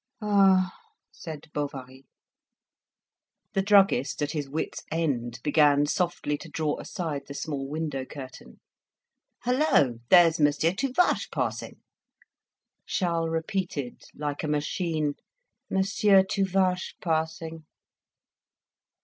"Ah!" 0.19 0.75
said 1.11 1.41
Bovary. 1.53 2.07
The 3.53 3.61
druggist, 3.61 4.23
at 4.23 4.31
his 4.31 4.49
wit's 4.49 4.81
end, 4.91 5.39
began 5.43 5.85
softly 5.85 6.39
to 6.39 6.49
draw 6.49 6.79
aside 6.79 7.27
the 7.27 7.35
small 7.35 7.69
window 7.69 8.03
curtain. 8.05 8.61
"Hallo! 9.41 9.99
there's 10.09 10.39
Monsieur 10.39 10.71
Tuvache 10.71 11.29
passing." 11.29 11.83
Charles 12.87 13.29
repeated 13.29 14.01
like 14.15 14.41
a 14.41 14.47
machine 14.47 15.13
"Monsieur 15.69 16.23
Tuvache 16.23 16.95
passing!" 16.99 17.65